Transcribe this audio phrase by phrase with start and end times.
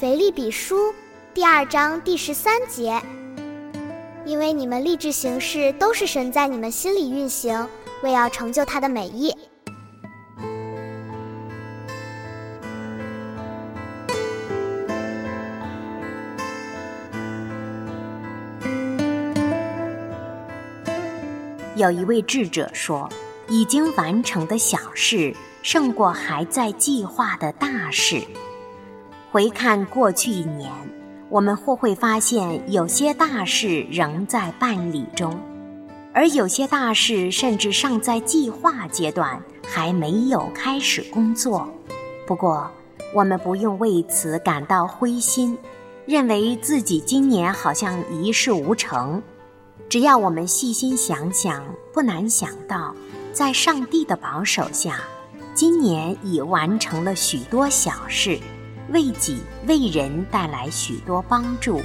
[0.00, 0.94] 腓立比书
[1.34, 3.02] 第二章第十三节，
[4.24, 7.68] 因为你们立志行事，都是神在你们心里运行，
[8.04, 9.34] 为要成就他的美意。
[21.74, 23.10] 有一位智者说
[23.50, 28.22] ：“已经完成的小事，胜过还在计划的大事。”
[29.30, 30.72] 回看过去一年，
[31.28, 35.38] 我们或会发现有些大事仍在办理中，
[36.14, 41.68] 而有些大事甚至尚在计划阶段，还没有开始工作。
[42.26, 42.70] 不过，
[43.12, 45.58] 我们不用为此感到灰心，
[46.06, 49.22] 认为自己今年好像一事无成。
[49.90, 52.94] 只要我们细心想想，不难想到，
[53.34, 55.00] 在上帝的保守下，
[55.54, 58.40] 今年已完成了许多小事。
[58.90, 61.82] 为己为人带来许多帮助，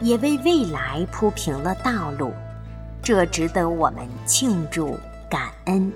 [0.00, 2.32] 也为未来铺平了道路，
[3.02, 4.98] 这值得我们庆祝
[5.28, 5.92] 感恩。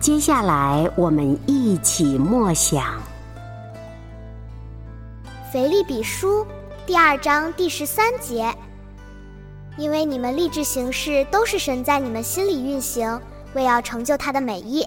[0.00, 2.82] 接下来，我们一起默想
[5.52, 6.42] 《腓立比书》
[6.86, 8.52] 第二章第十三节。
[9.76, 13.20] 因为你们立志行事，都是神在你们心里运行，
[13.54, 14.86] 为要成就他的美意。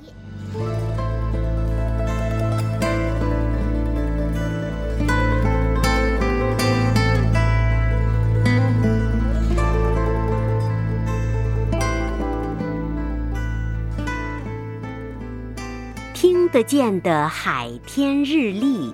[16.13, 18.93] 听得见的海天日历。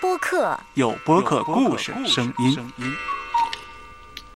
[0.00, 2.56] 播客，有播客故事声音。